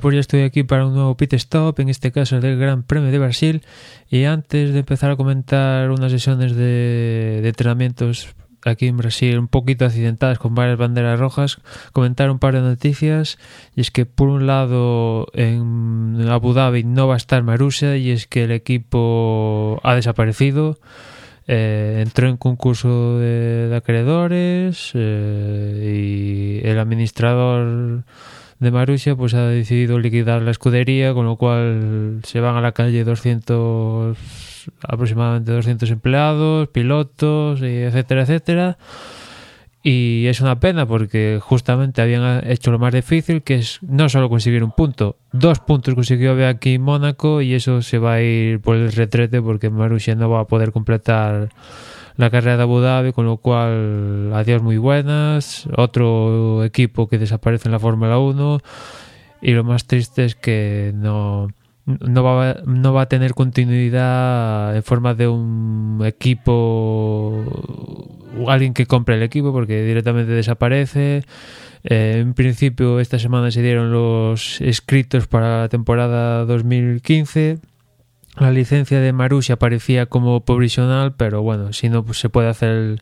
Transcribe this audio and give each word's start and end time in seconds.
Pues 0.00 0.14
ya 0.14 0.20
estoy 0.20 0.42
aquí 0.42 0.62
para 0.62 0.86
un 0.86 0.94
nuevo 0.94 1.16
pit 1.16 1.32
stop, 1.34 1.80
en 1.80 1.88
este 1.88 2.12
caso 2.12 2.40
del 2.40 2.58
Gran 2.58 2.82
Premio 2.82 3.10
de 3.10 3.18
Brasil. 3.18 3.62
Y 4.08 4.24
antes 4.24 4.72
de 4.72 4.80
empezar 4.80 5.10
a 5.10 5.16
comentar 5.16 5.90
unas 5.90 6.12
sesiones 6.12 6.54
de, 6.54 7.40
de 7.42 7.48
entrenamientos 7.48 8.34
aquí 8.64 8.86
en 8.86 8.96
Brasil 8.96 9.38
un 9.38 9.48
poquito 9.48 9.84
accidentadas 9.84 10.38
con 10.38 10.54
varias 10.54 10.78
banderas 10.78 11.18
rojas, 11.18 11.58
comentar 11.92 12.30
un 12.30 12.38
par 12.38 12.54
de 12.54 12.60
noticias. 12.60 13.38
Y 13.74 13.80
es 13.80 13.90
que 13.90 14.06
por 14.06 14.28
un 14.28 14.46
lado 14.46 15.28
en 15.32 16.26
Abu 16.28 16.52
Dhabi 16.52 16.84
no 16.84 17.08
va 17.08 17.14
a 17.14 17.18
estar 17.18 17.42
Marussia 17.42 17.96
y 17.96 18.10
es 18.10 18.26
que 18.26 18.44
el 18.44 18.50
equipo 18.50 19.80
ha 19.82 19.94
desaparecido. 19.94 20.78
Eh, 21.50 22.02
entró 22.04 22.28
en 22.28 22.36
concurso 22.36 23.18
de, 23.18 23.68
de 23.68 23.76
acreedores 23.76 24.90
eh, 24.92 26.60
y 26.62 26.68
el 26.68 26.78
administrador 26.78 28.04
de 28.58 28.70
Marussia 28.70 29.14
pues 29.16 29.34
ha 29.34 29.46
decidido 29.46 29.98
liquidar 29.98 30.42
la 30.42 30.50
escudería, 30.50 31.14
con 31.14 31.26
lo 31.26 31.36
cual 31.36 32.20
se 32.24 32.40
van 32.40 32.56
a 32.56 32.60
la 32.60 32.72
calle 32.72 33.04
200 33.04 34.16
aproximadamente 34.82 35.52
200 35.52 35.90
empleados, 35.90 36.68
pilotos, 36.68 37.62
etcétera, 37.62 38.22
etcétera. 38.22 38.78
Y 39.82 40.26
es 40.26 40.40
una 40.40 40.58
pena 40.58 40.86
porque 40.86 41.38
justamente 41.40 42.02
habían 42.02 42.46
hecho 42.50 42.70
lo 42.72 42.78
más 42.78 42.92
difícil, 42.92 43.42
que 43.42 43.56
es 43.56 43.78
no 43.82 44.08
solo 44.08 44.28
conseguir 44.28 44.64
un 44.64 44.72
punto, 44.72 45.16
dos 45.32 45.60
puntos 45.60 45.94
consiguió 45.94 46.46
aquí 46.46 46.78
Mónaco 46.78 47.40
y 47.40 47.54
eso 47.54 47.80
se 47.80 47.98
va 47.98 48.14
a 48.14 48.22
ir 48.22 48.60
por 48.60 48.76
el 48.76 48.92
retrete 48.92 49.40
porque 49.40 49.70
Marussia 49.70 50.16
no 50.16 50.28
va 50.28 50.40
a 50.40 50.46
poder 50.46 50.72
completar 50.72 51.50
la 52.18 52.30
carrera 52.30 52.56
de 52.56 52.62
Abu 52.64 52.80
Dhabi, 52.80 53.12
con 53.12 53.26
lo 53.26 53.36
cual 53.36 54.32
adiós 54.34 54.60
muy 54.60 54.76
buenas, 54.76 55.68
otro 55.76 56.64
equipo 56.64 57.08
que 57.08 57.16
desaparece 57.16 57.68
en 57.68 57.72
la 57.72 57.78
Fórmula 57.78 58.18
1 58.18 58.60
y 59.40 59.52
lo 59.52 59.62
más 59.62 59.86
triste 59.86 60.24
es 60.24 60.34
que 60.34 60.92
no, 60.96 61.48
no, 61.86 62.24
va, 62.24 62.56
no 62.66 62.92
va 62.92 63.02
a 63.02 63.08
tener 63.08 63.34
continuidad 63.34 64.76
en 64.76 64.82
forma 64.82 65.14
de 65.14 65.28
un 65.28 66.02
equipo 66.04 67.44
alguien 68.48 68.74
que 68.74 68.86
compre 68.86 69.14
el 69.14 69.22
equipo 69.22 69.52
porque 69.52 69.84
directamente 69.84 70.32
desaparece. 70.32 71.22
Eh, 71.84 72.18
en 72.18 72.34
principio 72.34 72.98
esta 72.98 73.20
semana 73.20 73.52
se 73.52 73.62
dieron 73.62 73.92
los 73.92 74.60
escritos 74.60 75.28
para 75.28 75.60
la 75.60 75.68
temporada 75.68 76.44
2015 76.46 77.58
la 78.40 78.50
licencia 78.50 79.00
de 79.00 79.12
Marussia 79.12 79.56
parecía 79.56 80.06
como 80.06 80.40
provisional, 80.40 81.14
pero 81.16 81.42
bueno, 81.42 81.72
si 81.72 81.88
no 81.88 82.04
pues 82.04 82.18
se 82.18 82.28
puede 82.28 82.48
hacer 82.48 83.00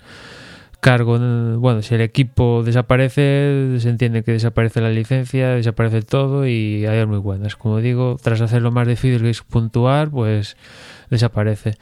cargo, 0.81 1.19
bueno, 1.59 1.83
si 1.83 1.95
el 1.95 2.01
equipo 2.01 2.63
desaparece, 2.63 3.77
se 3.79 3.89
entiende 3.89 4.23
que 4.23 4.33
desaparece 4.33 4.81
la 4.81 4.91
licencia, 4.91 5.51
desaparece 5.51 6.03
todo 6.03 6.47
y 6.47 6.87
hay 6.87 7.05
muy 7.07 7.19
buenas. 7.19 7.57
Como 7.57 7.81
digo, 7.81 8.17
tras 8.23 8.41
hacer 8.41 8.63
lo 8.63 8.71
más 8.71 8.87
difícil 8.87 9.23
que 9.23 9.31
es 9.31 9.43
puntuar, 9.43 10.11
pues 10.11 10.57
desaparece. 11.11 11.75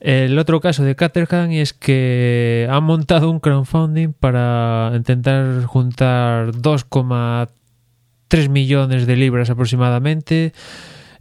El 0.00 0.38
otro 0.38 0.60
caso 0.60 0.84
de 0.84 0.94
Caterham 0.94 1.50
es 1.50 1.72
que 1.72 2.68
han 2.70 2.84
montado 2.84 3.30
un 3.30 3.40
crowdfunding 3.40 4.12
para 4.12 4.92
intentar 4.94 5.64
juntar 5.64 6.52
2,3 6.52 8.48
millones 8.48 9.06
de 9.06 9.16
libras 9.16 9.50
aproximadamente 9.50 10.52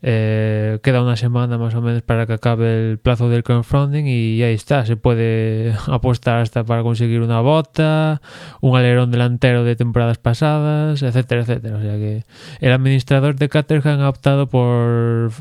eh, 0.04 0.80
queda 0.82 1.04
una 1.04 1.16
semana 1.16 1.58
más 1.58 1.76
o 1.76 1.82
menos 1.82 2.02
para 2.02 2.26
que 2.26 2.34
acabe 2.34 2.92
el 2.92 2.98
plazo 2.98 3.30
del 3.30 3.44
crowdfunding 3.44 4.06
y 4.06 4.42
ahí 4.42 4.54
está, 4.54 4.86
se 4.86 4.96
puede 4.96 5.76
apostar 5.88 6.40
hasta 6.42 6.64
para 6.64 6.82
conseguir 6.82 7.22
una 7.22 7.40
bota, 7.42 8.22
un 8.62 8.78
alerón 8.78 9.12
delantero 9.12 9.64
de 9.64 9.76
temporadas 9.76 10.18
pasadas, 10.18 11.02
etcétera, 11.04 11.42
etcétera. 11.42 11.78
O 11.78 11.82
sea 11.82 11.94
que 11.94 12.24
el 12.60 12.72
administrador 12.72 13.36
de 13.36 13.50
Caterham 13.50 14.02
ha 14.02 14.10
optado 14.10 14.48
por 14.48 15.32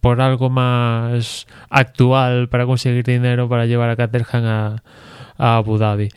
por 0.00 0.20
algo 0.20 0.50
más 0.50 1.46
actual 1.70 2.48
para 2.48 2.66
conseguir 2.66 3.04
dinero 3.04 3.48
para 3.48 3.66
llevar 3.66 3.88
a 3.88 3.96
Caterham 3.96 4.44
a, 4.44 4.82
a 5.38 5.56
Abu 5.58 5.78
Dhabi. 5.78 6.08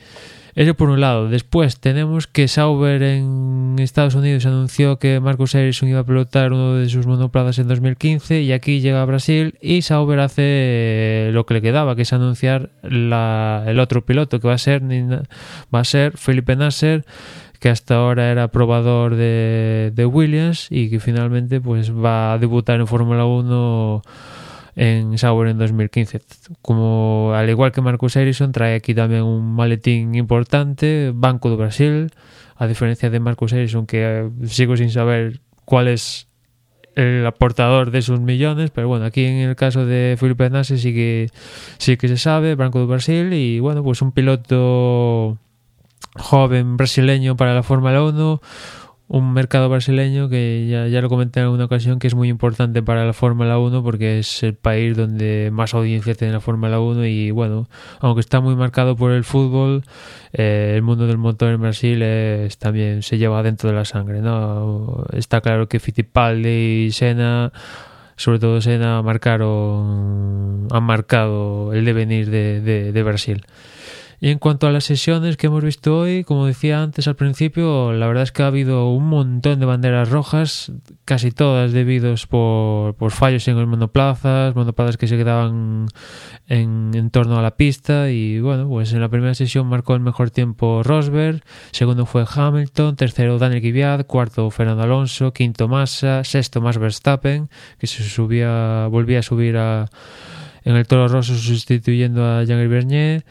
Eso 0.56 0.74
por 0.74 0.90
un 0.90 1.02
lado. 1.02 1.28
Después 1.28 1.82
tenemos 1.82 2.28
que 2.28 2.48
Sauber 2.48 3.04
en 3.04 3.76
Estados 3.78 4.16
Unidos 4.16 4.46
anunció 4.46 5.00
que 5.00 5.20
Marcus 5.20 5.54
Ericsson 5.54 5.90
iba 5.90 6.00
a 6.00 6.06
pilotar 6.06 6.54
uno 6.54 6.76
de 6.76 6.88
sus 6.88 7.06
monoplazas 7.06 7.60
en 7.60 7.68
2015 7.68 8.42
y 8.42 8.54
aquí 8.54 8.80
llega 8.80 9.02
a 9.02 9.06
Brasil 9.06 9.58
y 9.62 9.82
Sauber 9.82 10.22
hace 10.22 11.30
lo 11.34 11.46
que 11.46 11.56
le 11.56 11.62
quedaba, 11.62 11.98
que 11.98 12.04
es 12.04 12.14
anunciar 12.14 12.70
la, 12.84 13.66
el 13.68 13.82
otro 13.82 14.06
piloto 14.06 14.40
que 14.40 14.48
va 14.48 14.54
a 14.54 14.58
ser 14.58 14.82
va 14.82 15.80
a 15.80 15.84
ser 15.84 16.18
Felipe 16.18 16.56
Nasser 16.56 17.04
que 17.60 17.68
hasta 17.68 17.96
ahora 17.96 18.32
era 18.32 18.48
probador 18.48 19.16
de, 19.16 19.92
de 19.94 20.06
Williams 20.06 20.68
y 20.70 20.90
que 20.90 21.02
finalmente 21.02 21.60
pues 21.60 21.92
va 21.92 22.32
a 22.32 22.38
debutar 22.38 22.80
en 22.80 22.88
Fórmula 22.88 23.26
1 23.26 24.02
en 24.76 25.18
Sauber 25.18 25.48
en 25.50 25.58
2015. 25.58 26.22
Como 26.62 27.34
al 27.34 27.50
igual 27.50 27.72
que 27.72 27.82
Marcus 27.82 28.16
Ericsson, 28.16 28.52
trae 28.52 28.76
aquí 28.76 28.94
también 28.94 29.24
un 29.24 29.56
maletín 29.56 30.16
importante, 30.16 31.12
Banco 31.14 31.50
do 31.50 31.58
Brasil, 31.58 32.12
a 32.56 32.68
diferencia 32.68 33.10
de 33.10 33.20
Marcus 33.20 33.54
Ericsson, 33.54 33.86
que 33.86 34.04
eh, 34.04 34.30
sigo 34.48 34.76
sin 34.78 34.92
saber 34.92 35.40
cuál 35.66 35.88
es 35.88 36.28
el 36.96 37.26
aportador 37.26 37.92
de 37.92 38.02
sus 38.02 38.20
millones, 38.22 38.72
pero 38.72 38.88
bueno, 38.88 39.06
aquí 39.06 39.26
en 39.26 39.50
el 39.50 39.56
caso 39.56 39.86
de 39.86 40.16
Felipe 40.18 40.50
Nassi 40.50 40.78
sí 40.78 40.94
que 40.94 41.30
sí 41.78 41.98
que 41.98 42.08
se 42.08 42.18
sabe, 42.18 42.56
Banco 42.56 42.80
do 42.80 42.88
Brasil 42.88 43.34
y 43.34 43.60
bueno, 43.60 43.84
pues 43.84 44.02
un 44.02 44.14
piloto 44.14 45.38
joven 46.16 46.78
brasileño 46.78 47.36
para 47.36 47.54
la 47.54 47.64
Fórmula 47.64 48.02
1, 48.02 48.42
un 49.08 49.34
mercado 49.34 49.70
brasileño 49.70 50.30
que 50.30 50.68
ya, 50.68 50.88
ya, 50.88 51.00
lo 51.02 51.10
comenté 51.10 51.40
en 51.40 51.46
alguna 51.46 51.66
ocasión 51.66 52.00
que 52.00 52.08
es 52.08 52.16
muy 52.16 52.28
importante 52.28 52.82
para 52.82 53.06
la 53.06 53.14
Fórmula 53.14 53.60
1 53.60 53.84
porque 53.84 54.20
es 54.20 54.42
el 54.42 54.56
país 54.56 54.98
donde 54.98 55.50
más 55.52 55.76
audiencia 55.76 56.16
tiene 56.16 56.34
la 56.34 56.40
Fórmula 56.40 56.80
1 56.80 57.06
y 57.06 57.30
bueno, 57.30 57.70
aunque 58.00 58.22
está 58.22 58.40
muy 58.42 58.56
marcado 58.56 58.96
por 58.96 59.12
el 59.12 59.24
fútbol, 59.24 59.84
eh, 60.34 60.74
el 60.76 60.82
mundo 60.82 61.06
del 61.06 61.20
motor 61.20 61.52
en 61.52 61.62
Brasil 61.62 62.02
es, 62.02 62.58
también 62.58 63.04
se 63.04 63.20
lleva 63.20 63.44
dentro 63.44 63.70
de 63.70 63.76
la 63.76 63.86
sangre, 63.86 64.22
¿no? 64.22 65.06
Está 65.14 65.42
claro 65.42 65.68
que 65.68 65.80
Fittipaldi 65.80 66.86
y 66.88 66.92
Senna 66.92 67.52
sobre 68.18 68.40
todo 68.40 68.62
Senna 68.62 69.02
marcaron 69.02 70.68
han 70.72 70.84
marcado 70.84 71.74
el 71.74 71.86
devenir 71.86 72.30
de, 72.30 72.62
de, 72.62 72.92
de 72.92 73.04
Brasil. 73.04 73.46
Y 74.26 74.32
en 74.32 74.40
cuanto 74.40 74.66
a 74.66 74.72
las 74.72 74.86
sesiones 74.86 75.38
que 75.38 75.46
hemos 75.46 75.64
visto 75.64 76.00
hoy, 76.00 76.24
como 76.24 76.48
decía 76.48 76.82
antes 76.82 77.08
al 77.08 77.16
principio, 77.16 77.94
la 77.94 78.08
verdad 78.08 78.24
es 78.24 78.32
que 78.32 78.42
ha 78.42 78.48
habido 78.48 78.90
un 78.90 79.08
montón 79.08 79.60
de 79.60 79.68
banderas 79.68 80.10
rojas, 80.10 80.72
casi 81.06 81.30
todas 81.30 81.74
debidos 81.74 82.26
por, 82.26 82.96
por 82.96 83.12
fallos 83.12 83.48
en 83.48 83.56
los 83.56 83.68
monoplazas, 83.68 84.56
monoplazas 84.56 84.98
que 84.98 85.08
se 85.08 85.16
quedaban 85.16 85.86
en, 86.48 86.90
en, 86.96 87.12
torno 87.12 87.38
a 87.38 87.44
la 87.44 87.56
pista. 87.56 88.10
Y 88.10 88.40
bueno, 88.40 88.68
pues 88.68 88.94
en 88.94 89.02
la 89.02 89.10
primera 89.10 89.36
sesión 89.36 89.68
marcó 89.68 89.94
el 89.94 90.00
mejor 90.00 90.32
tiempo 90.32 90.82
Rosberg, 90.82 91.44
segundo 91.70 92.08
fue 92.08 92.26
Hamilton, 92.28 92.96
tercero 92.96 93.38
Daniel 93.38 93.62
Kvyat, 93.62 94.08
cuarto 94.08 94.50
Fernando 94.50 94.82
Alonso, 94.82 95.34
quinto 95.34 95.68
Massa, 95.68 96.24
sexto 96.24 96.62
Max 96.62 96.80
Verstappen, 96.80 97.48
que 97.78 97.86
se 97.86 98.02
subía, 98.02 98.88
volvía 98.88 99.20
a 99.20 99.22
subir 99.22 99.56
a, 99.58 99.88
en 100.64 100.76
el 100.78 100.88
Toro 100.88 101.10
Rosso 101.10 101.36
sustituyendo 101.36 102.26
a 102.26 102.44
Jean 102.44 102.68
Bernier. 102.68 103.24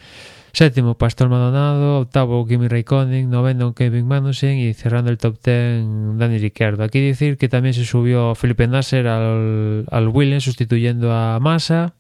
Séptimo, 0.55 0.97
Pastor 0.97 1.29
Maldonado. 1.29 1.99
Octavo, 1.99 2.47
Kimi 2.47 2.69
Raikkonen. 2.69 3.29
Noveno, 3.29 3.75
Kevin 3.75 4.07
Magnussen. 4.07 4.57
Y 4.57 4.73
cerrando 4.73 5.11
el 5.11 5.19
top 5.19 5.37
ten, 5.41 6.17
Dani 6.17 6.39
Ricciardo. 6.39 6.85
Aquí 6.85 7.01
decir 7.01 7.37
que 7.37 7.49
también 7.49 7.75
se 7.75 7.85
subió 7.85 8.37
Felipe 8.37 8.69
Nasser 8.69 9.09
al, 9.09 9.85
al 9.91 10.09
Williams 10.09 10.45
sustituyendo 10.45 11.13
a 11.13 11.41
Massa. 11.41 11.95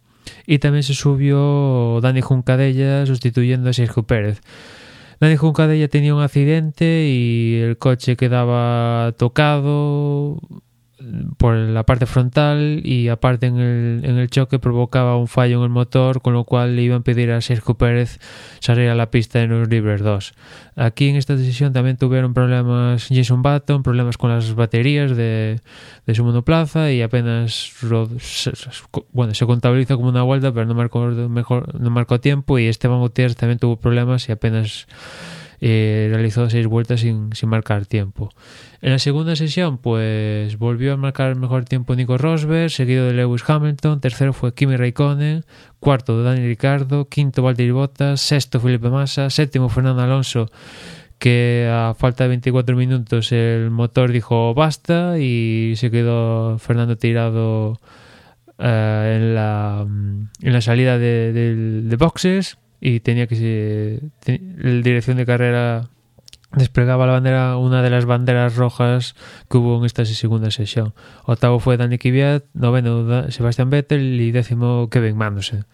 Y 0.46 0.60
también 0.60 0.84
se 0.84 0.94
subió 0.94 2.00
Dani 2.00 2.20
Juncadella 2.20 3.04
sustituyendo 3.06 3.70
a 3.70 3.72
Sergio 3.72 4.04
Pérez. 4.04 4.40
Dani 5.18 5.34
Juncadella 5.34 5.88
tenía 5.88 6.14
un 6.14 6.22
accidente 6.22 7.08
y 7.08 7.56
el 7.56 7.76
coche 7.76 8.16
quedaba 8.16 9.14
tocado 9.18 10.38
por 11.44 11.56
la 11.56 11.82
parte 11.82 12.06
frontal 12.06 12.80
y 12.84 13.08
aparte 13.08 13.44
en 13.44 13.58
el, 13.58 14.00
en 14.02 14.16
el 14.16 14.30
choque 14.30 14.58
provocaba 14.58 15.18
un 15.18 15.28
fallo 15.28 15.58
en 15.58 15.64
el 15.64 15.68
motor 15.68 16.22
con 16.22 16.32
lo 16.32 16.44
cual 16.44 16.74
le 16.74 16.80
iban 16.80 17.00
a 17.00 17.04
pedir 17.04 17.32
a 17.32 17.42
Sergio 17.42 17.74
Pérez 17.74 18.18
salir 18.60 18.88
a 18.88 18.94
la 18.94 19.10
pista 19.10 19.42
en 19.42 19.50
los 19.50 19.68
libres 19.68 20.00
2 20.00 20.32
aquí 20.76 21.10
en 21.10 21.16
esta 21.16 21.36
decisión 21.36 21.74
también 21.74 21.98
tuvieron 21.98 22.32
problemas 22.32 23.08
Jason 23.10 23.42
Button 23.42 23.82
problemas 23.82 24.16
con 24.16 24.30
las 24.30 24.54
baterías 24.54 25.14
de, 25.18 25.60
de 26.06 26.14
su 26.14 26.24
monoplaza 26.24 26.90
y 26.92 27.02
apenas 27.02 27.74
bueno 29.12 29.34
se 29.34 29.44
contabiliza 29.44 29.96
como 29.96 30.08
una 30.08 30.22
vuelta 30.22 30.50
pero 30.50 30.64
no 30.64 30.72
marcó 30.72 31.04
mejor 31.08 31.78
no 31.78 31.90
marcó 31.90 32.20
tiempo 32.20 32.58
y 32.58 32.68
Esteban 32.68 33.00
Gutiérrez 33.00 33.36
también 33.36 33.58
tuvo 33.58 33.76
problemas 33.76 34.30
y 34.30 34.32
apenas 34.32 34.86
eh, 35.66 36.10
realizó 36.12 36.50
seis 36.50 36.66
vueltas 36.66 37.00
sin, 37.00 37.30
sin, 37.32 37.48
marcar 37.48 37.86
tiempo. 37.86 38.28
En 38.82 38.92
la 38.92 38.98
segunda 38.98 39.34
sesión, 39.34 39.78
pues 39.78 40.58
volvió 40.58 40.92
a 40.92 40.98
marcar 40.98 41.30
el 41.30 41.36
mejor 41.36 41.64
tiempo 41.64 41.96
Nico 41.96 42.18
Rosberg, 42.18 42.68
seguido 42.68 43.06
de 43.06 43.14
Lewis 43.14 43.42
Hamilton, 43.48 43.98
tercero 43.98 44.34
fue 44.34 44.52
Kimi 44.52 44.76
Raikkonen, 44.76 45.46
cuarto 45.80 46.22
Dani 46.22 46.46
Ricardo, 46.46 47.08
quinto 47.08 47.42
Valtteri 47.42 47.70
Bottas, 47.70 48.20
sexto 48.20 48.60
Felipe 48.60 48.90
Massa, 48.90 49.30
séptimo 49.30 49.70
Fernando 49.70 50.02
Alonso, 50.02 50.50
que 51.18 51.66
a 51.72 51.94
falta 51.94 52.24
de 52.24 52.28
24 52.28 52.76
minutos 52.76 53.32
el 53.32 53.70
motor 53.70 54.12
dijo 54.12 54.52
basta 54.52 55.18
y 55.18 55.72
se 55.76 55.90
quedó 55.90 56.58
Fernando 56.58 56.98
tirado 56.98 57.80
eh, 58.58 59.16
en, 59.16 59.34
la, 59.34 59.86
en 59.88 60.52
la 60.52 60.60
salida 60.60 60.98
de, 60.98 61.32
de, 61.32 61.54
de 61.84 61.96
boxes 61.96 62.58
y 62.84 63.00
tenía 63.00 63.26
que 63.26 63.36
se, 63.36 64.36
la 64.58 64.82
dirección 64.82 65.16
de 65.16 65.24
carrera 65.24 65.88
desplegaba 66.52 67.08
la 67.08 67.16
bandera 67.16 67.56
unha 67.56 67.80
das 67.80 68.04
banderas 68.04 68.60
rojas 68.60 69.16
que 69.48 69.56
hubo 69.56 69.80
en 69.80 69.88
esta 69.88 70.04
segunda 70.04 70.52
sesión. 70.52 70.92
Octavo 71.24 71.64
foi 71.64 71.80
Dani 71.80 71.96
Kvyat, 71.96 72.52
noveno 72.52 73.08
Sebastián 73.32 73.72
Vettel 73.72 74.20
e 74.20 74.28
décimo 74.36 74.92
Kevin 74.92 75.16
Magnussen. 75.16 75.64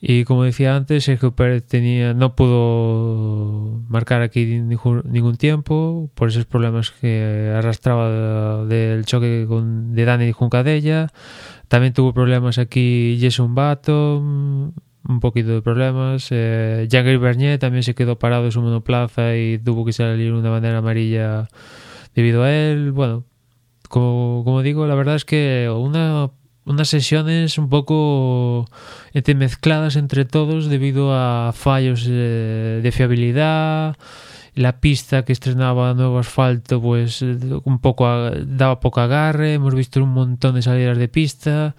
Y 0.00 0.24
como 0.24 0.48
decía 0.48 0.76
antes, 0.76 1.04
Sergio 1.04 1.36
Pérez 1.36 1.68
tenía, 1.68 2.16
no 2.16 2.32
pudo 2.32 3.84
marcar 3.88 4.24
aquí 4.24 4.64
ningún, 4.64 5.04
ningún 5.04 5.36
tiempo 5.36 6.08
por 6.16 6.32
esos 6.32 6.48
problemas 6.48 6.90
que 6.90 7.52
arrastraba 7.52 8.64
del 8.64 9.04
choque 9.04 9.44
con, 9.44 9.92
de 9.92 10.04
Dani 10.08 10.32
Juncadella. 10.32 11.12
También 11.68 11.92
tuvo 11.92 12.16
problemas 12.16 12.56
aquí 12.56 13.18
Jason 13.20 13.54
Button, 13.54 14.72
un 15.08 15.20
poquito 15.20 15.50
de 15.50 15.62
problemas. 15.62 16.28
Eh, 16.30 16.88
Jagger 16.90 17.18
Bernier 17.18 17.58
también 17.58 17.82
se 17.82 17.94
quedó 17.94 18.18
parado 18.18 18.46
en 18.46 18.52
su 18.52 18.62
monoplaza 18.62 19.36
y 19.36 19.58
tuvo 19.58 19.84
que 19.84 19.92
salir 19.92 20.32
una 20.32 20.50
bandera 20.50 20.78
amarilla 20.78 21.48
debido 22.14 22.42
a 22.42 22.52
él. 22.52 22.92
Bueno, 22.92 23.24
como, 23.88 24.62
digo, 24.62 24.86
la 24.86 24.94
verdad 24.94 25.16
es 25.16 25.24
que 25.24 25.70
una, 25.74 26.30
unas 26.64 26.88
sesiones 26.88 27.58
un 27.58 27.68
poco 27.68 28.66
mezcladas 29.36 29.96
entre 29.96 30.24
todos 30.24 30.66
debido 30.66 31.14
a 31.14 31.52
fallos 31.54 32.06
eh, 32.08 32.80
de 32.82 32.92
fiabilidad. 32.92 33.96
La 34.54 34.78
pista 34.80 35.24
que 35.24 35.32
estrenaba 35.32 35.94
nuevo 35.94 36.20
asfalto, 36.20 36.80
pues 36.80 37.22
un 37.22 37.78
poco 37.80 38.30
daba 38.30 38.78
poco 38.78 39.00
agarre. 39.00 39.54
Hemos 39.54 39.74
visto 39.74 40.02
un 40.02 40.10
montón 40.10 40.54
de 40.54 40.62
salidas 40.62 40.96
de 40.96 41.08
pista 41.08 41.74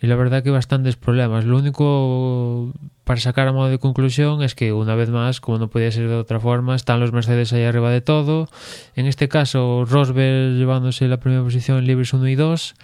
y 0.00 0.06
la 0.06 0.16
verdad 0.16 0.42
que 0.42 0.50
bastantes 0.50 0.96
problemas. 0.96 1.44
Lo 1.44 1.56
único 1.56 2.72
para 3.04 3.20
sacar 3.20 3.48
a 3.48 3.52
modo 3.52 3.68
de 3.68 3.78
conclusión 3.78 4.42
es 4.42 4.54
que 4.54 4.72
una 4.72 4.94
vez 4.94 5.08
más, 5.10 5.40
como 5.40 5.58
no 5.58 5.68
podía 5.68 5.90
ser 5.90 6.08
de 6.08 6.14
otra 6.14 6.40
forma, 6.40 6.76
están 6.76 7.00
los 7.00 7.12
Mercedes 7.12 7.52
ahí 7.52 7.64
arriba 7.64 7.90
de 7.90 8.00
todo. 8.00 8.48
En 8.94 9.06
este 9.06 9.28
caso, 9.28 9.84
Rosberg 9.88 10.56
llevándose 10.56 11.08
la 11.08 11.18
primera 11.18 11.42
posición 11.42 11.78
en 11.78 11.86
libres 11.86 12.12
1 12.12 12.28
y 12.28 12.34
2. 12.34 12.74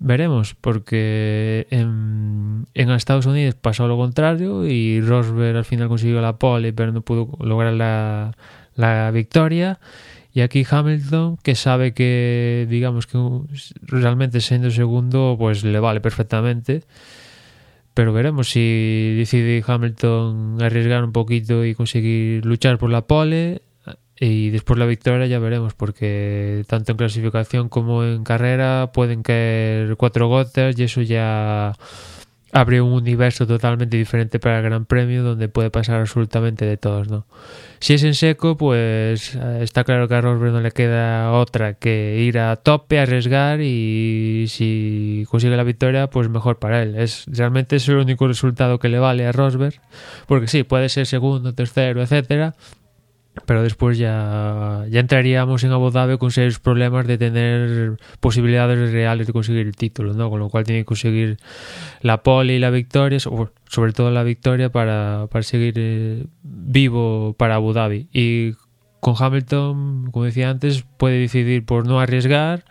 Veremos, 0.00 0.54
porque 0.54 1.66
en, 1.70 2.66
en, 2.74 2.90
Estados 2.90 3.26
Unidos 3.26 3.56
pasó 3.56 3.88
lo 3.88 3.96
contrario 3.96 4.64
y 4.64 5.00
Rosberg 5.00 5.56
al 5.56 5.64
final 5.64 5.88
consiguió 5.88 6.20
la 6.20 6.36
pole, 6.36 6.72
pero 6.72 6.92
no 6.92 7.00
pudo 7.00 7.30
lograr 7.40 7.72
la, 7.72 8.36
la 8.76 9.10
victoria. 9.10 9.80
Y 10.32 10.42
aquí 10.42 10.64
Hamilton, 10.68 11.38
que 11.42 11.54
sabe 11.54 11.94
que, 11.94 12.66
digamos 12.68 13.06
que 13.06 13.18
realmente 13.82 14.40
siendo 14.40 14.70
segundo, 14.70 15.36
pues 15.38 15.64
le 15.64 15.80
vale 15.80 16.00
perfectamente. 16.00 16.82
Pero 17.94 18.12
veremos 18.12 18.50
si 18.50 19.16
decide 19.16 19.64
Hamilton 19.66 20.62
arriesgar 20.62 21.02
un 21.02 21.12
poquito 21.12 21.64
y 21.64 21.74
conseguir 21.74 22.44
luchar 22.44 22.78
por 22.78 22.90
la 22.90 23.02
pole. 23.02 23.62
Y 24.20 24.50
después 24.50 24.78
la 24.78 24.86
victoria 24.86 25.26
ya 25.26 25.38
veremos, 25.38 25.74
porque 25.74 26.64
tanto 26.68 26.92
en 26.92 26.98
clasificación 26.98 27.68
como 27.68 28.04
en 28.04 28.24
carrera 28.24 28.90
pueden 28.92 29.22
caer 29.22 29.96
cuatro 29.96 30.28
gotas 30.28 30.78
y 30.78 30.82
eso 30.82 31.02
ya 31.02 31.72
abre 32.52 32.80
un 32.80 32.92
universo 32.92 33.46
totalmente 33.46 33.96
diferente 33.96 34.38
para 34.38 34.58
el 34.58 34.64
Gran 34.64 34.86
Premio 34.86 35.22
donde 35.22 35.48
puede 35.48 35.70
pasar 35.70 36.00
absolutamente 36.00 36.64
de 36.64 36.76
todos, 36.76 37.08
¿no? 37.08 37.26
Si 37.80 37.94
es 37.94 38.02
en 38.02 38.14
seco, 38.14 38.56
pues 38.56 39.36
eh, 39.36 39.60
está 39.62 39.84
claro 39.84 40.08
que 40.08 40.14
a 40.14 40.20
Rosberg 40.20 40.52
no 40.52 40.60
le 40.60 40.72
queda 40.72 41.32
otra 41.32 41.74
que 41.74 42.18
ir 42.20 42.38
a 42.38 42.56
tope, 42.56 42.98
arriesgar 42.98 43.60
y 43.60 44.46
si 44.48 45.24
consigue 45.30 45.56
la 45.56 45.62
victoria, 45.62 46.08
pues 46.08 46.28
mejor 46.28 46.58
para 46.58 46.82
él. 46.82 46.96
Es 46.96 47.24
realmente 47.28 47.76
es 47.76 47.88
el 47.88 47.96
único 47.96 48.26
resultado 48.26 48.78
que 48.78 48.88
le 48.88 48.98
vale 48.98 49.26
a 49.26 49.32
Rosberg, 49.32 49.80
porque 50.26 50.48
sí, 50.48 50.64
puede 50.64 50.88
ser 50.88 51.06
segundo, 51.06 51.54
tercero, 51.54 52.02
etcétera, 52.02 52.56
pero 53.46 53.62
después 53.62 53.98
ya, 53.98 54.84
ya 54.90 55.00
entraríamos 55.00 55.64
en 55.64 55.72
Abu 55.72 55.90
Dhabi 55.90 56.18
con 56.18 56.30
serios 56.30 56.58
problemas 56.58 57.06
de 57.06 57.18
tener 57.18 57.98
posibilidades 58.20 58.92
reales 58.92 59.26
de 59.26 59.32
conseguir 59.32 59.66
el 59.66 59.76
título, 59.76 60.14
¿no? 60.14 60.30
Con 60.30 60.40
lo 60.40 60.48
cual 60.48 60.64
tiene 60.64 60.82
que 60.82 60.86
conseguir 60.86 61.38
la 62.00 62.22
pole 62.22 62.54
y 62.54 62.58
la 62.58 62.70
victoria, 62.70 63.18
sobre 63.20 63.92
todo 63.92 64.10
la 64.10 64.22
victoria 64.22 64.70
para, 64.70 65.26
para 65.30 65.42
seguir 65.42 65.74
eh, 65.76 66.26
vivo 66.42 67.34
para 67.38 67.56
Abu 67.56 67.72
Dhabi. 67.72 68.08
Y 68.12 68.54
con 69.00 69.14
Hamilton, 69.18 70.10
como 70.10 70.24
decía 70.24 70.50
antes, 70.50 70.84
puede 70.96 71.18
decidir 71.18 71.64
por 71.64 71.86
no 71.86 72.00
arriesgar 72.00 72.64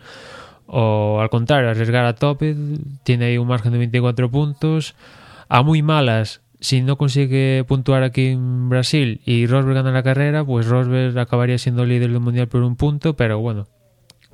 o 0.66 1.20
al 1.20 1.30
contrario, 1.30 1.70
arriesgar 1.70 2.04
a 2.04 2.14
tope. 2.14 2.54
Tiene 3.02 3.26
ahí 3.26 3.38
un 3.38 3.48
margen 3.48 3.72
de 3.72 3.78
24 3.78 4.30
puntos. 4.30 4.94
A 5.48 5.62
muy 5.62 5.82
malas 5.82 6.42
si 6.60 6.82
no 6.82 6.96
consigue 6.96 7.64
puntuar 7.66 8.02
aquí 8.02 8.28
en 8.28 8.68
Brasil 8.68 9.20
y 9.24 9.46
Rosberg 9.46 9.76
gana 9.76 9.92
la 9.92 10.02
carrera, 10.02 10.44
pues 10.44 10.66
Rosberg 10.66 11.18
acabaría 11.18 11.58
siendo 11.58 11.84
líder 11.84 12.10
del 12.10 12.20
mundial 12.20 12.48
por 12.48 12.62
un 12.62 12.76
punto, 12.76 13.14
pero 13.16 13.38
bueno, 13.38 13.66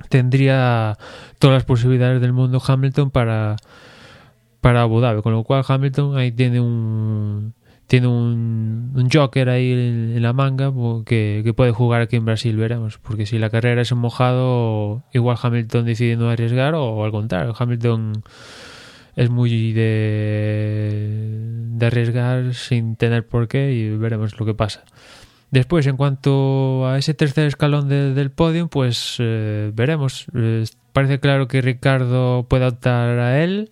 tendría 0.09 0.97
todas 1.39 1.55
las 1.55 1.63
posibilidades 1.65 2.21
del 2.21 2.33
mundo 2.33 2.61
Hamilton 2.65 3.11
para, 3.11 3.57
para 4.61 4.81
Abu 4.81 5.01
Dhabi, 5.01 5.21
con 5.21 5.33
lo 5.33 5.43
cual 5.43 5.63
Hamilton 5.67 6.17
ahí 6.17 6.31
tiene 6.31 6.59
un 6.59 7.53
tiene 7.87 8.07
un, 8.07 8.93
un 8.95 9.09
joker 9.11 9.49
ahí 9.49 9.71
en, 9.71 10.21
la 10.23 10.33
manga 10.33 10.73
que, 11.05 11.41
que, 11.43 11.53
puede 11.53 11.71
jugar 11.71 12.01
aquí 12.01 12.15
en 12.15 12.25
Brasil, 12.25 12.57
veremos, 12.57 12.97
porque 12.97 13.27
si 13.27 13.37
la 13.37 13.51
carrera 13.51 13.83
es 13.83 13.91
un 13.91 13.99
mojado, 13.99 15.03
igual 15.13 15.37
Hamilton 15.39 15.85
decide 15.85 16.15
no 16.15 16.29
arriesgar 16.29 16.73
o 16.73 17.03
al 17.05 17.11
contrario, 17.11 17.53
Hamilton 17.57 18.23
es 19.15 19.29
muy 19.29 19.73
de, 19.73 21.39
de 21.71 21.85
arriesgar 21.85 22.53
sin 22.53 22.95
tener 22.95 23.25
por 23.25 23.47
qué 23.47 23.73
y 23.73 23.89
veremos 23.97 24.39
lo 24.39 24.45
que 24.45 24.53
pasa. 24.53 24.83
Después, 25.51 25.87
en 25.87 25.95
cuanto 25.95 26.87
a 26.87 26.97
ese 26.97 27.13
tercer 27.13 27.47
escalón 27.47 27.87
de, 27.87 28.13
del 28.13 28.29
podio, 28.31 28.67
pues 28.67 29.15
eh, 29.19 29.71
veremos. 29.73 30.25
Parece 30.91 31.19
claro 31.19 31.47
que 31.47 31.61
Ricardo 31.61 32.45
puede 32.49 32.65
optar 32.65 33.19
a 33.19 33.41
él. 33.41 33.69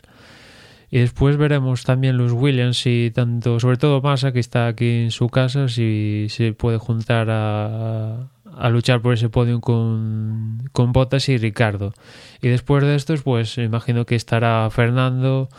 Y 0.89 0.99
después 0.99 1.37
veremos 1.37 1.83
también 1.83 2.17
los 2.17 2.31
Williams 2.33 2.85
y 2.85 3.09
tanto, 3.11 3.59
sobre 3.59 3.77
todo 3.77 3.99
Massa, 4.01 4.31
que 4.31 4.39
está 4.39 4.67
aquí 4.67 5.03
en 5.05 5.11
su 5.11 5.27
casa, 5.27 5.67
si 5.67 6.27
se 6.29 6.53
puede 6.53 6.77
juntar 6.77 7.27
a, 7.31 8.29
a 8.57 8.69
luchar 8.69 9.01
por 9.01 9.13
ese 9.13 9.29
podio 9.29 9.61
con, 9.61 10.69
con 10.71 10.93
Bottas 10.93 11.29
y 11.29 11.37
Ricardo. 11.37 11.93
Y 12.41 12.49
después 12.49 12.83
de 12.83 12.95
estos, 12.95 13.23
pues 13.23 13.57
imagino 13.57 14.05
que 14.05 14.15
estará 14.15 14.69
Fernando 14.69 15.49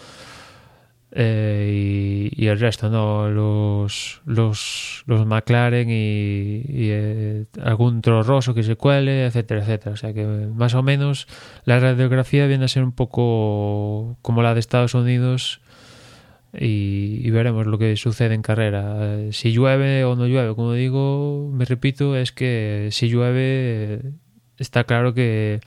eh, 1.17 2.29
y, 2.33 2.47
el 2.49 2.59
resto, 2.59 2.91
¿no? 2.91 3.31
Los, 3.31 4.21
los, 4.25 5.05
los 5.07 5.27
McLaren 5.27 5.89
y, 5.89 5.93
y 5.93 6.89
eh, 6.91 7.47
algún 7.63 8.03
trorroso 8.03 8.53
que 8.53 8.65
se 8.65 8.75
cuele, 8.75 9.27
etcétera, 9.27 9.63
etcétera. 9.63 9.93
O 9.93 9.97
sea 9.97 10.13
que 10.13 10.25
más 10.27 10.75
o 10.75 10.83
menos 10.83 11.29
la 11.65 11.79
radiografía 11.79 12.47
viene 12.47 12.65
a 12.65 12.69
ser 12.69 12.83
un 12.83 12.93
poco 12.93 14.19
como 14.23 14.43
la 14.43 14.55
de 14.55 14.61
Estados 14.61 14.95
Unidos 14.95 15.61
y, 16.59 17.21
y, 17.23 17.31
veremos 17.31 17.67
lo 17.67 17.79
que 17.79 17.97
sucede 17.97 18.35
en 18.35 18.43
carrera. 18.43 19.33
Si 19.33 19.53
llueve 19.53 20.05
o 20.05 20.17
no 20.17 20.27
llueve, 20.27 20.55
como 20.55 20.73
digo, 20.73 21.51
me 21.53 21.65
repito, 21.65 22.17
es 22.17 22.33
que 22.33 22.89
si 22.93 23.09
llueve 23.09 24.01
está 24.59 24.85
claro 24.85 25.15
que, 25.15 25.61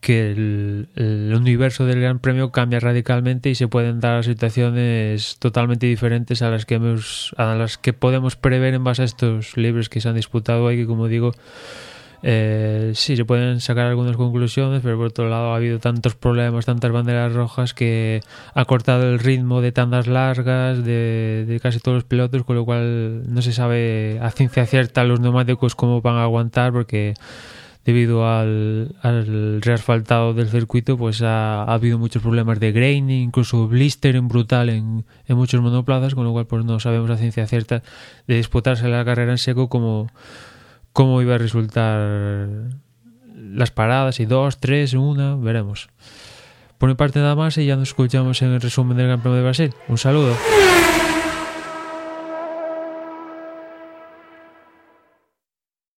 que 0.00 0.30
el, 0.30 1.32
universo 1.34 1.86
del 1.86 2.00
Gran 2.00 2.18
Premio 2.18 2.50
cambia 2.50 2.80
radicalmente 2.80 3.50
y 3.50 3.54
se 3.54 3.68
pueden 3.68 4.00
dar 4.00 4.24
situaciones 4.24 5.38
totalmente 5.38 5.86
diferentes 5.86 6.42
a 6.42 6.50
las 6.50 6.66
que 6.66 6.76
hemos, 6.76 7.34
a 7.36 7.54
las 7.54 7.78
que 7.78 7.92
podemos 7.92 8.36
prever 8.36 8.74
en 8.74 8.84
base 8.84 9.02
a 9.02 9.04
estos 9.04 9.56
libros 9.56 9.88
que 9.88 10.00
se 10.00 10.08
han 10.08 10.14
disputado 10.14 10.64
hoy, 10.64 10.76
que 10.76 10.86
como 10.86 11.08
digo, 11.08 11.32
eh, 12.22 12.92
sí, 12.94 13.16
se 13.16 13.24
pueden 13.24 13.60
sacar 13.60 13.86
algunas 13.86 14.16
conclusiones, 14.16 14.80
pero 14.82 14.96
por 14.96 15.06
otro 15.06 15.28
lado 15.28 15.52
ha 15.52 15.56
habido 15.56 15.78
tantos 15.78 16.16
problemas, 16.16 16.66
tantas 16.66 16.90
banderas 16.90 17.32
rojas 17.32 17.74
que 17.74 18.20
ha 18.54 18.64
cortado 18.64 19.08
el 19.08 19.18
ritmo 19.18 19.60
de 19.60 19.72
tandas 19.72 20.06
largas 20.06 20.84
de, 20.84 21.44
de 21.46 21.60
casi 21.60 21.78
todos 21.78 21.96
los 21.96 22.04
pilotos, 22.04 22.42
con 22.44 22.56
lo 22.56 22.64
cual 22.64 23.22
no 23.32 23.42
se 23.42 23.52
sabe 23.52 24.18
a 24.20 24.30
ciencia 24.30 24.66
cierta 24.66 25.04
los 25.04 25.20
neumáticos 25.20 25.74
cómo 25.74 26.00
van 26.00 26.16
a 26.16 26.24
aguantar 26.24 26.72
porque 26.72 27.14
debido 27.84 28.28
al, 28.28 28.96
al 29.00 29.62
reasfaltado 29.62 30.34
del 30.34 30.48
circuito 30.48 30.98
pues 30.98 31.22
ha, 31.22 31.62
ha, 31.62 31.72
habido 31.72 31.98
muchos 31.98 32.20
problemas 32.20 32.60
de 32.60 32.72
graining, 32.72 33.22
incluso 33.22 33.66
blistering 33.66 34.28
brutal 34.28 34.68
en, 34.68 35.06
en 35.26 35.36
muchos 35.36 35.62
monoplazas, 35.62 36.14
con 36.14 36.24
lo 36.24 36.32
cual 36.32 36.46
pues 36.46 36.66
no 36.66 36.80
sabemos 36.80 37.10
a 37.10 37.16
ciencia 37.16 37.46
cierta 37.46 37.82
de 38.26 38.34
disputarse 38.34 38.88
la 38.88 39.04
carrera 39.06 39.30
en 39.30 39.38
seco 39.38 39.70
como 39.70 40.10
cómo 40.98 41.22
iba 41.22 41.36
a 41.36 41.38
resultar 41.38 42.50
las 43.36 43.70
paradas, 43.70 44.18
y 44.18 44.26
dos, 44.26 44.58
tres, 44.58 44.94
una, 44.94 45.36
veremos. 45.36 45.90
Por 46.76 46.88
mi 46.88 46.96
parte 46.96 47.20
nada 47.20 47.36
más 47.36 47.56
y 47.56 47.66
ya 47.66 47.76
nos 47.76 47.90
escuchamos 47.90 48.42
en 48.42 48.48
el 48.48 48.60
resumen 48.60 48.96
del 48.96 49.06
Gran 49.06 49.22
de 49.22 49.42
Brasil. 49.42 49.72
Un 49.86 49.96
saludo. 49.96 50.34